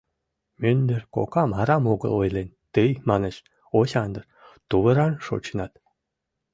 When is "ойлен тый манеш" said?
2.21-3.35